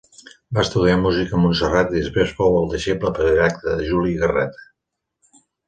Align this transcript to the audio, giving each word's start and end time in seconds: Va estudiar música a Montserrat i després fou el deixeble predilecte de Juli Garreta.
Va 0.57 0.61
estudiar 0.61 0.95
música 1.01 1.37
a 1.39 1.41
Montserrat 1.43 1.93
i 1.95 1.95
després 2.05 2.33
fou 2.41 2.59
el 2.63 2.67
deixeble 2.73 3.13
predilecte 3.21 3.77
de 3.79 3.89
Juli 3.93 4.17
Garreta. 4.25 4.67